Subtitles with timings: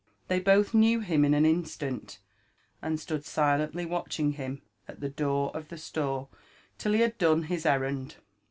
[0.29, 2.17] They both knew him in an instant,
[2.81, 6.27] and stood silently watching him at the door of the store
[6.79, 8.15] till he had done his errand.